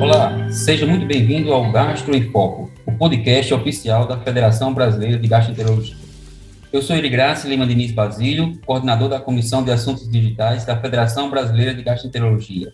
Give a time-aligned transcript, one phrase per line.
[0.00, 5.26] Olá, seja muito bem-vindo ao Gastro em Foco, o podcast oficial da Federação Brasileira de
[5.26, 5.96] Gastroenterologia.
[6.72, 11.74] Eu sou Irigrace Lima Diniz Basílio, coordenador da Comissão de Assuntos Digitais da Federação Brasileira
[11.74, 12.72] de Gastroenterologia,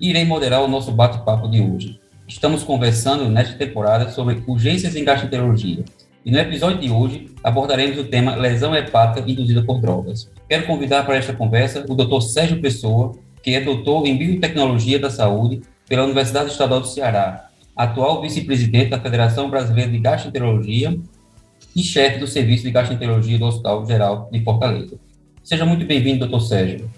[0.00, 2.00] e irei moderar o nosso bate-papo de hoje.
[2.26, 5.84] Estamos conversando nesta temporada sobre urgências em gastroenterologia,
[6.24, 10.30] e no episódio de hoje abordaremos o tema lesão hepática induzida por drogas.
[10.48, 12.22] Quero convidar para esta conversa o Dr.
[12.22, 13.12] Sérgio Pessoa,
[13.42, 19.00] que é doutor em Biotecnologia da Saúde pela Universidade Estadual do Ceará, atual vice-presidente da
[19.00, 20.98] Federação Brasileira de Gastroenterologia
[21.74, 24.96] e chefe do Serviço de Gastroenterologia do Hospital Geral de Fortaleza.
[25.42, 26.90] Seja muito bem-vindo, doutor Sérgio.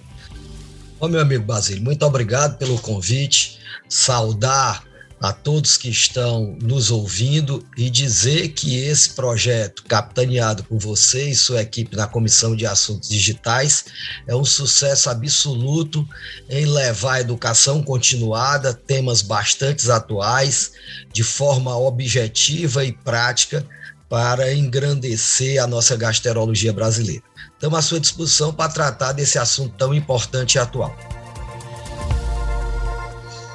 [1.01, 3.59] Ô, meu amigo Basílio, muito obrigado pelo convite.
[3.89, 4.85] Saudar
[5.25, 11.35] a todos que estão nos ouvindo e dizer que esse projeto, capitaneado por você e
[11.35, 13.87] sua equipe na Comissão de Assuntos Digitais,
[14.27, 16.07] é um sucesso absoluto
[16.51, 20.73] em levar a educação continuada, temas bastante atuais,
[21.11, 23.67] de forma objetiva e prática,
[24.11, 27.23] para engrandecer a nossa gastrologia brasileira.
[27.55, 30.95] Estamos à sua disposição para tratar desse assunto tão importante e atual.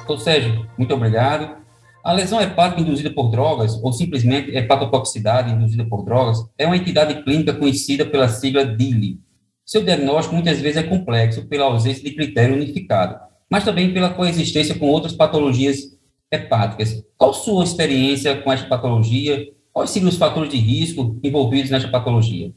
[0.04, 1.59] Doutor Sérgio, muito obrigado.
[2.02, 7.22] A lesão hepática induzida por drogas, ou simplesmente hepatotoxicidade induzida por drogas, é uma entidade
[7.22, 9.20] clínica conhecida pela sigla DILI.
[9.66, 14.74] Seu diagnóstico muitas vezes é complexo pela ausência de critério unificado, mas também pela coexistência
[14.74, 15.98] com outras patologias
[16.32, 17.04] hepáticas.
[17.18, 19.46] Qual sua experiência com esta patologia?
[19.70, 22.52] Quais seriam os fatores de risco envolvidos nesta patologia?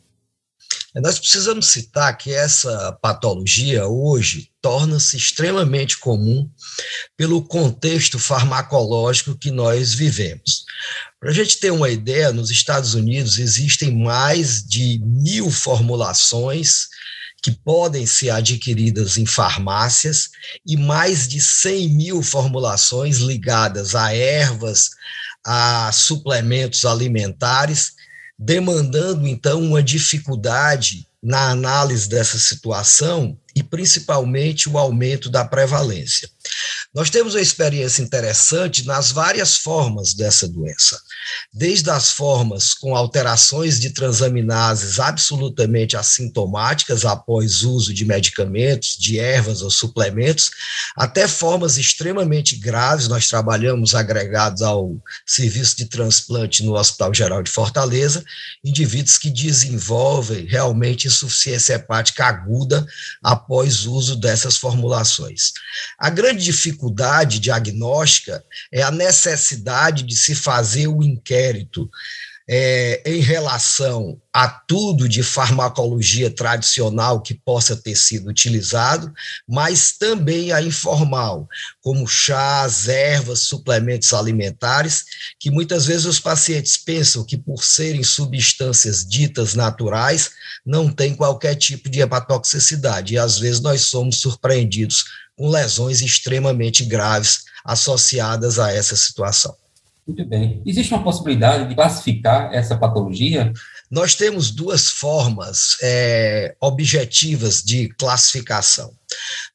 [1.01, 6.47] Nós precisamos citar que essa patologia hoje torna-se extremamente comum
[7.17, 10.65] pelo contexto farmacológico que nós vivemos.
[11.19, 16.89] Para a gente ter uma ideia, nos Estados Unidos existem mais de mil formulações
[17.41, 20.29] que podem ser adquiridas em farmácias
[20.65, 24.91] e mais de 100 mil formulações ligadas a ervas,
[25.43, 27.93] a suplementos alimentares
[28.43, 36.29] demandando então uma dificuldade na análise dessa situação e principalmente o aumento da prevalência.
[36.93, 41.01] Nós temos uma experiência interessante nas várias formas dessa doença,
[41.51, 49.63] desde as formas com alterações de transaminases absolutamente assintomáticas após uso de medicamentos, de ervas
[49.63, 50.51] ou suplementos,
[50.95, 53.07] até formas extremamente graves.
[53.07, 54.95] Nós trabalhamos agregados ao
[55.25, 58.23] serviço de transplante no Hospital Geral de Fortaleza,
[58.63, 62.85] indivíduos que desenvolvem realmente insuficiência hepática aguda
[63.23, 65.53] após uso dessas formulações.
[65.97, 71.89] A grande dificuldade dificuldade diagnóstica é a necessidade de se fazer o inquérito
[72.47, 79.13] é, em relação a tudo de farmacologia tradicional que possa ter sido utilizado,
[79.47, 81.47] mas também a informal,
[81.81, 85.05] como chás, ervas, suplementos alimentares,
[85.39, 90.31] que muitas vezes os pacientes pensam que, por serem substâncias ditas naturais,
[90.65, 95.05] não tem qualquer tipo de hepatotoxicidade, e às vezes nós somos surpreendidos
[95.35, 99.55] com lesões extremamente graves associadas a essa situação.
[100.05, 100.61] Muito bem.
[100.65, 103.53] Existe uma possibilidade de classificar essa patologia?
[103.89, 108.93] Nós temos duas formas é, objetivas de classificação.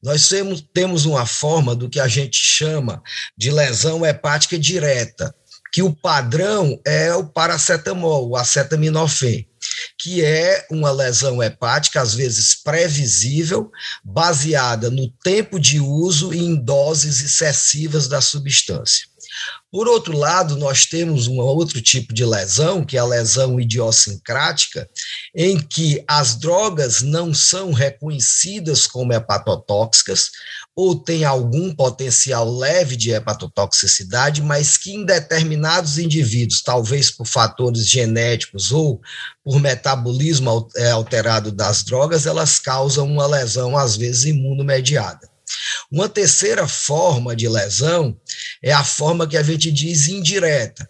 [0.02, 3.02] Nós temos, temos uma forma do que a gente chama
[3.36, 5.34] de lesão hepática direta,
[5.70, 9.47] que o padrão é o paracetamol, o acetaminofén
[9.98, 13.70] que é uma lesão hepática, às vezes previsível,
[14.04, 19.06] baseada no tempo de uso e em doses excessivas da substância.
[19.70, 24.88] Por outro lado, nós temos um outro tipo de lesão, que é a lesão idiosincrática,
[25.34, 30.30] em que as drogas não são reconhecidas como hepatotóxicas
[30.80, 37.84] ou têm algum potencial leve de hepatotoxicidade, mas que em determinados indivíduos, talvez por fatores
[37.84, 39.00] genéticos ou
[39.42, 45.28] por metabolismo é, alterado das drogas, elas causam uma lesão, às vezes, imunomediada.
[45.90, 48.16] Uma terceira forma de lesão
[48.62, 50.88] é a forma que a gente diz indireta.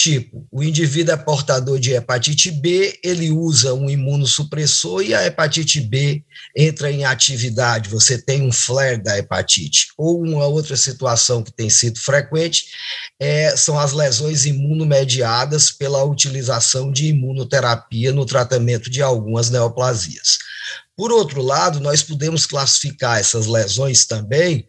[0.00, 5.80] Tipo, o indivíduo é portador de hepatite B, ele usa um imunossupressor e a hepatite
[5.80, 6.22] B
[6.56, 9.88] entra em atividade, você tem um flare da hepatite.
[9.98, 12.66] Ou uma outra situação que tem sido frequente
[13.18, 20.38] é, são as lesões imunomediadas pela utilização de imunoterapia no tratamento de algumas neoplasias.
[20.96, 24.68] Por outro lado, nós podemos classificar essas lesões também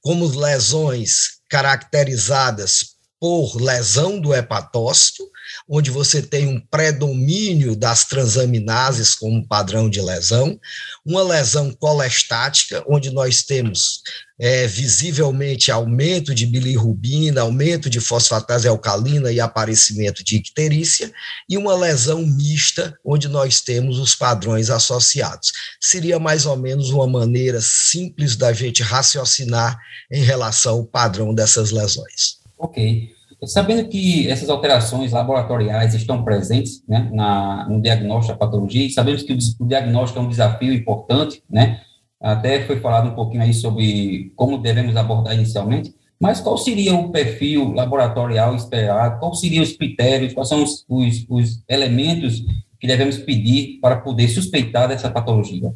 [0.00, 5.22] como lesões caracterizadas por lesão do hepatócito,
[5.68, 10.58] onde você tem um predomínio das transaminases como padrão de lesão,
[11.04, 14.00] uma lesão colestática, onde nós temos
[14.38, 21.12] é, visivelmente aumento de bilirrubina, aumento de fosfatase alcalina e aparecimento de icterícia,
[21.46, 25.52] e uma lesão mista, onde nós temos os padrões associados.
[25.78, 29.78] Seria mais ou menos uma maneira simples da gente raciocinar
[30.10, 32.39] em relação ao padrão dessas lesões.
[32.60, 33.10] Ok.
[33.46, 39.22] Sabendo que essas alterações laboratoriais estão presentes né, na, no diagnóstico da patologia, e sabemos
[39.22, 41.80] que o, diagnóstico é um desafio importante, né,
[42.20, 47.10] até foi falado um pouquinho aí sobre como devemos abordar inicialmente, mas qual seria o
[47.10, 49.18] perfil laboratorial esperado?
[49.18, 50.34] Quais seriam os critérios?
[50.34, 52.44] Quais são os, os, os elementos
[52.78, 55.72] que devemos pedir para poder suspeitar dessa patologia?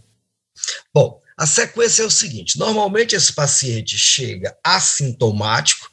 [0.93, 5.89] Bom, a sequência é o seguinte: normalmente esse paciente chega assintomático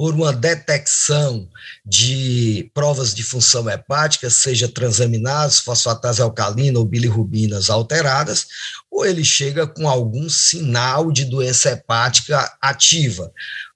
[0.00, 1.46] por uma detecção
[1.84, 8.46] de provas de função hepática, seja transaminases, fosfatase alcalina ou bilirrubinas alteradas,
[8.90, 13.30] ou ele chega com algum sinal de doença hepática ativa,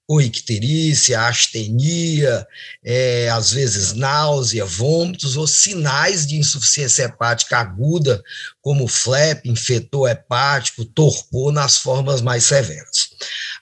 [0.07, 2.47] ou icterícia, astenia,
[2.83, 8.23] é, às vezes náusea, vômitos, ou sinais de insuficiência hepática aguda,
[8.63, 13.04] como FLEP, infetor hepático, torpor, nas formas mais severas.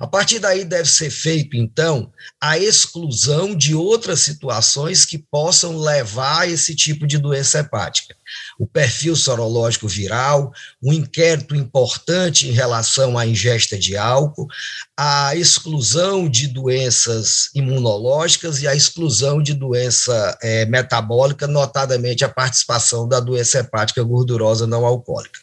[0.04, 2.12] A partir daí deve ser feito, então,
[2.42, 8.14] a exclusão de outras situações que possam levar a esse tipo de doença hepática.
[8.60, 10.52] O perfil sorológico viral,
[10.84, 14.46] um inquérito importante em relação à ingesta de álcool,
[14.98, 23.08] a exclusão de doenças imunológicas e a exclusão de doença é, metabólica, notadamente a participação
[23.08, 25.40] da doença hepática gordurosa não alcoólica.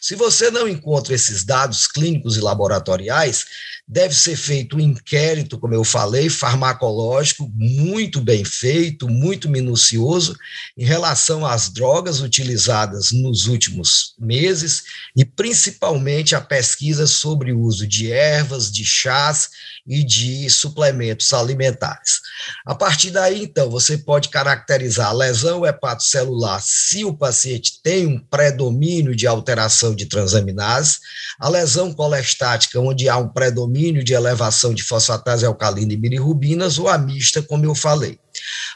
[0.00, 3.44] Se você não encontra esses dados clínicos e laboratoriais,
[3.86, 10.36] deve ser feito um inquérito, como eu falei, farmacológico, muito bem feito, muito minucioso,
[10.76, 14.84] em relação às drogas utilizadas nos últimos meses
[15.16, 19.50] e principalmente a pesquisa sobre o uso de ervas, de chás
[19.86, 22.20] e de suplementos alimentares.
[22.64, 28.18] A partir daí, então, você pode caracterizar a lesão hepatocelular se o paciente tem um
[28.18, 30.98] predomínio de alteração de transaminase,
[31.38, 36.88] a lesão colestática, onde há um predomínio de elevação de fosfatase alcalina e bilirrubinas, ou
[36.88, 38.18] a mista, como eu falei.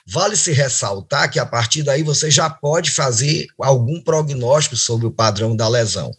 [0.07, 5.11] Vale se ressaltar que a partir daí você já pode fazer algum prognóstico sobre o
[5.11, 6.11] padrão da lesão.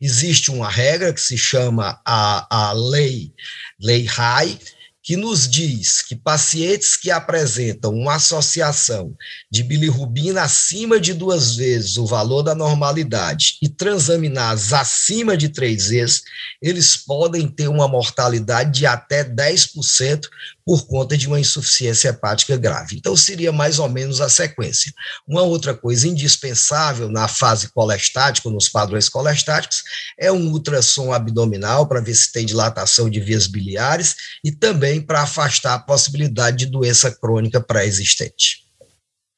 [0.00, 3.32] Existe uma regra que se chama a, a lei,
[3.80, 4.58] lei RAI,
[5.04, 9.14] que nos diz que pacientes que apresentam uma associação
[9.50, 15.88] de bilirrubina acima de duas vezes o valor da normalidade e transaminases acima de três
[15.88, 16.22] vezes,
[16.60, 20.26] eles podem ter uma mortalidade de até 10%
[20.64, 22.96] por conta de uma insuficiência hepática grave.
[22.96, 24.92] Então, seria mais ou menos a sequência.
[25.26, 29.82] Uma outra coisa indispensável na fase colestática, nos padrões colestáticos,
[30.18, 35.22] é um ultrassom abdominal para ver se tem dilatação de vias biliares e também para
[35.22, 38.64] afastar a possibilidade de doença crônica pré-existente.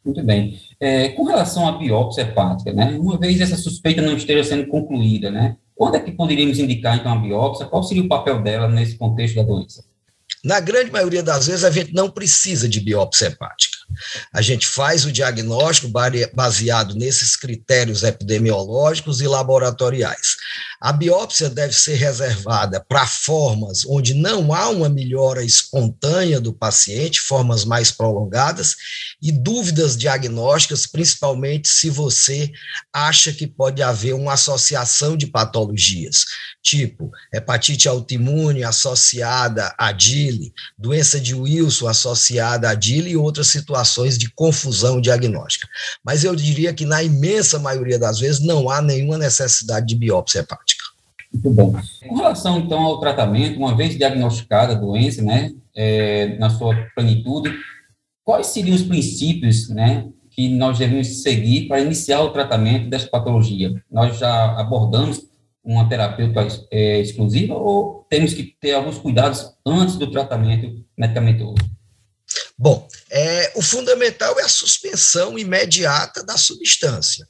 [0.05, 0.61] Muito bem.
[0.79, 5.31] É, com relação à biópsia hepática, né, uma vez essa suspeita não esteja sendo concluída,
[5.33, 7.67] né, quando é que poderíamos indicar, então, a biópsia?
[7.67, 9.85] Qual seria o papel dela nesse contexto da doença?
[10.47, 13.79] Na grande maioria das vezes, a gente não precisa de biópsia hepática.
[14.33, 15.91] A gente faz o diagnóstico
[16.33, 20.37] baseado nesses critérios epidemiológicos e laboratoriais.
[20.81, 27.21] A biópsia deve ser reservada para formas onde não há uma melhora espontânea do paciente,
[27.21, 28.77] formas mais prolongadas,
[29.21, 32.53] e dúvidas diagnósticas, principalmente se você
[32.93, 36.25] acha que pode haver uma associação de patologias,
[36.67, 44.19] tipo hepatite autoimune associada a DILE, doença de Wilson associada a DILE e outras situações
[44.19, 45.69] de confusão diagnóstica.
[46.05, 50.41] Mas eu diria que na imensa maioria das vezes não há nenhuma necessidade de biópsia
[50.41, 50.85] hepática.
[51.33, 51.75] Muito bom.
[52.09, 57.55] Com relação, então, ao tratamento, uma vez diagnosticada a doença, né, é, na sua plenitude,
[58.25, 63.73] quais seriam os princípios, né, que nós devemos seguir para iniciar o tratamento dessa patologia?
[63.91, 65.36] Nós já abordamos
[65.67, 71.57] uma terapêutica é, exclusiva ou temos que ter alguns cuidados antes do tratamento medicamentoso?
[72.59, 77.27] Bom, é, o fundamental é a suspensão imediata da substância.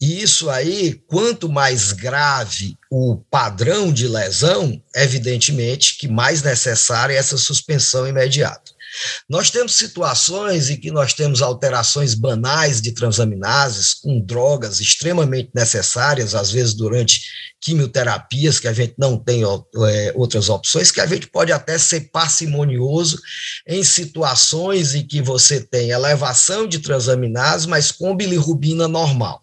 [0.00, 7.16] E isso aí, quanto mais grave o padrão de lesão, evidentemente que mais necessária é
[7.16, 8.72] essa suspensão imediata.
[9.28, 16.34] Nós temos situações em que nós temos alterações banais de transaminases com drogas extremamente necessárias,
[16.34, 17.20] às vezes durante
[17.60, 22.10] quimioterapias, que a gente não tem é, outras opções, que a gente pode até ser
[22.10, 23.20] parcimonioso
[23.66, 29.42] em situações em que você tem elevação de transaminases, mas com bilirrubina normal.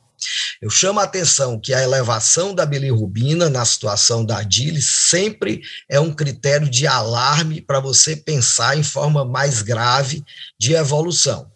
[0.61, 5.99] Eu chamo a atenção que a elevação da bilirrubina na situação da DILE sempre é
[5.99, 10.23] um critério de alarme para você pensar em forma mais grave
[10.59, 11.51] de evolução.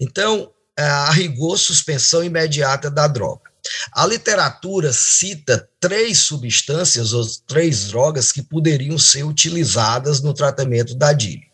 [0.00, 3.50] Então, é, a rigor, suspensão imediata da droga.
[3.92, 11.12] A literatura cita três substâncias ou três drogas que poderiam ser utilizadas no tratamento da
[11.12, 11.46] DILE.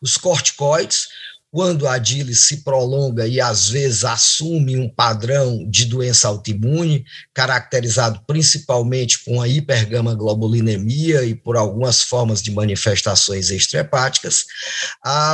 [0.00, 1.08] Os corticoides,
[1.50, 8.20] quando a DILE se prolonga e às vezes assume um padrão de doença autoimune, caracterizado
[8.26, 14.44] principalmente com a hipergamaglobulinemia e por algumas formas de manifestações extrahepáticas,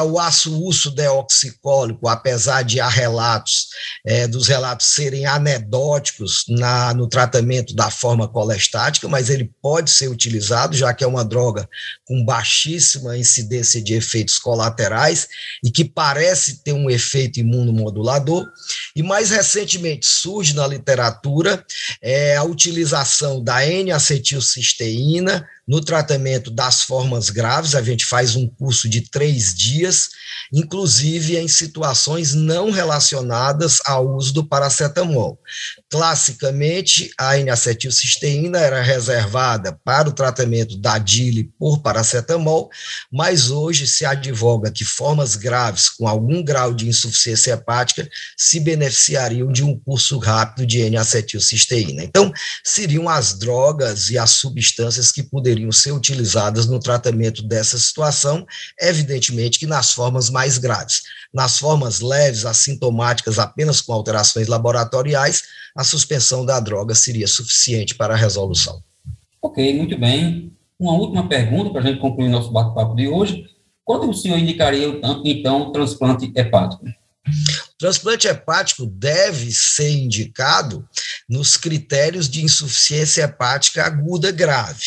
[0.06, 3.68] o aço-urso deoxicólico, apesar de há relatos,
[4.06, 10.08] é, dos relatos serem anedóticos na, no tratamento da forma colestática, mas ele pode ser
[10.08, 11.68] utilizado, já que é uma droga
[12.04, 15.28] com baixíssima incidência de efeitos colaterais
[15.62, 18.46] e que parece ter um efeito imunomodulador,
[18.94, 21.64] e mais recentemente surge na literatura
[22.02, 28.88] é, a utilização da N-acetilcisteína no tratamento das formas graves, a gente faz um curso
[28.88, 30.10] de três dias,
[30.52, 35.38] inclusive em situações não relacionadas ao uso do paracetamol.
[35.90, 42.68] Classicamente, a N-acetilcisteína era reservada para o tratamento da DILE por paracetamol,
[43.10, 49.50] mas hoje se advoga que formas graves com algum grau de insuficiência hepática se beneficiariam
[49.50, 52.04] de um curso rápido de N-acetilcisteína.
[52.04, 58.46] Então, seriam as drogas e as substâncias que poderiam ser utilizadas no tratamento dessa situação,
[58.80, 61.02] evidentemente que nas formas mais graves.
[61.32, 65.42] Nas formas leves, assintomáticas, apenas com alterações laboratoriais,
[65.76, 68.82] a suspensão da droga seria suficiente para a resolução.
[69.42, 70.52] Ok, muito bem.
[70.78, 73.44] Uma última pergunta para a gente concluir nosso bate-papo de hoje.
[73.84, 76.84] Quando o senhor indicaria, então, o transplante hepático?
[77.84, 80.88] Transplante hepático deve ser indicado
[81.28, 84.86] nos critérios de insuficiência hepática aguda grave.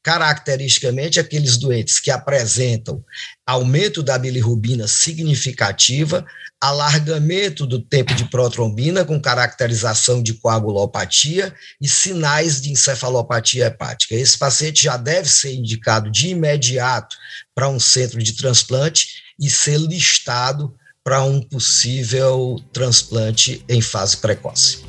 [0.00, 3.04] Caracteristicamente, aqueles doentes que apresentam
[3.44, 6.24] aumento da bilirrubina significativa,
[6.60, 14.14] alargamento do tempo de protrombina com caracterização de coagulopatia e sinais de encefalopatia hepática.
[14.14, 17.16] Esse paciente já deve ser indicado de imediato
[17.52, 20.72] para um centro de transplante e ser listado
[21.06, 24.84] para um possível transplante em fase precoce.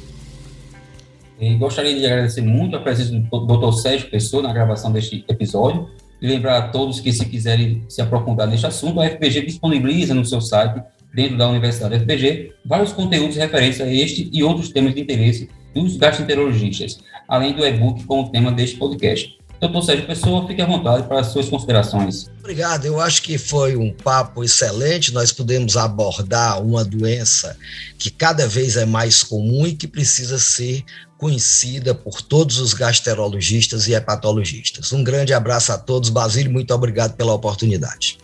[1.40, 3.72] E gostaria de agradecer muito a presença do Dr.
[3.78, 5.88] Sérgio Pessoa na gravação deste episódio
[6.20, 10.26] e lembrar a todos que, se quiserem se aprofundar neste assunto, a FPG disponibiliza no
[10.26, 10.82] seu site,
[11.14, 15.98] dentro da Universidade FPG, vários conteúdos referentes a este e outros temas de interesse dos
[15.98, 16.98] gastroenterologistas,
[17.28, 19.38] além do e-book com o tema deste podcast.
[19.60, 22.30] Doutor Sérgio Pessoa, fique à vontade para as suas considerações.
[22.40, 25.14] Obrigado, eu acho que foi um papo excelente.
[25.14, 27.58] Nós pudemos abordar uma doença
[27.98, 30.84] que cada vez é mais comum e que precisa ser
[31.18, 34.94] conhecida por todos os gastroenterologistas e hepatologistas.
[34.94, 36.10] Um grande abraço a todos.
[36.10, 38.20] Basílio, muito obrigado pela oportunidade.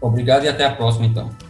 [0.00, 1.47] Obrigado e até a próxima, então.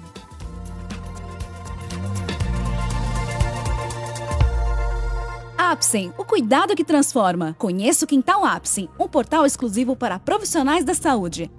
[5.70, 7.54] Apsen, o cuidado que transforma.
[7.58, 11.50] Conheça o Quintal Apsen, um portal exclusivo para profissionais da saúde.